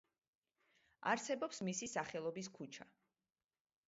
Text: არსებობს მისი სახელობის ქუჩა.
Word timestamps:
არსებობს 1.11 1.61
მისი 1.67 1.89
სახელობის 1.91 2.49
ქუჩა. 2.57 2.87